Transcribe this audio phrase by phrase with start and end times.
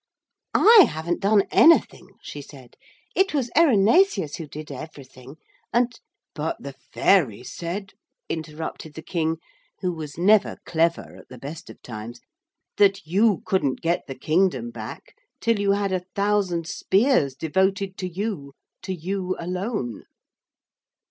[0.55, 2.75] 'I haven't done anything,' she said.
[3.15, 5.35] 'It was Erinaceus who did everything,
[5.71, 5.99] and....'
[6.33, 7.93] 'But the fairies said,'
[8.27, 9.37] interrupted the King,
[9.81, 12.19] who was never clever at the best of times,
[12.77, 18.07] 'that you couldn't get the kingdom back till you had a thousand spears devoted to
[18.09, 20.05] you, to you alone.'